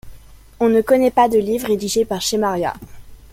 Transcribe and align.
On 0.59 0.67
ne 0.69 0.81
connaît 0.81 1.11
pas 1.11 1.29
de 1.29 1.37
livre 1.37 1.67
rédigé 1.67 2.05
par 2.05 2.21
Shemarya. 2.23 2.73